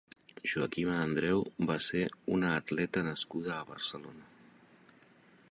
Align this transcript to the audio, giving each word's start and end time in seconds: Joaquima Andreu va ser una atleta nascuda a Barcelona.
Joaquima 0.51 0.95
Andreu 1.01 1.43
va 1.71 1.75
ser 1.89 2.01
una 2.37 2.55
atleta 2.63 3.05
nascuda 3.11 3.55
a 3.59 3.69
Barcelona. 3.71 4.29